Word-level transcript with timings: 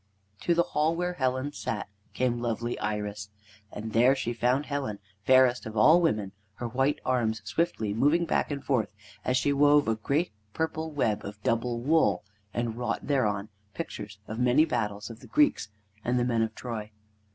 To 0.39 0.55
the 0.55 0.63
hall 0.63 0.95
where 0.95 1.13
Helen 1.13 1.51
sat 1.51 1.87
came 2.15 2.39
lovely 2.41 2.75
Iris. 2.79 3.29
And 3.71 3.93
there 3.93 4.15
she 4.15 4.33
found 4.33 4.65
Helen, 4.65 4.97
fairest 5.21 5.67
of 5.67 5.75
women, 5.75 6.31
her 6.55 6.67
white 6.67 6.99
arms 7.05 7.43
swiftly 7.45 7.93
moving 7.93 8.25
back 8.25 8.49
and 8.49 8.65
forward 8.65 8.87
as 9.23 9.37
she 9.37 9.53
wove 9.53 9.87
a 9.87 9.93
great 9.93 10.31
purple 10.53 10.89
web 10.89 11.23
of 11.23 11.39
double 11.43 11.79
wool, 11.81 12.23
and 12.51 12.77
wrought 12.79 13.05
thereon 13.05 13.49
pictures 13.75 14.17
of 14.27 14.39
many 14.39 14.65
battles 14.65 15.11
of 15.11 15.19
the 15.19 15.27
Greeks 15.27 15.69
and 16.03 16.17
the 16.17 16.25
men 16.25 16.41
of 16.41 16.55
Troy. 16.55 16.89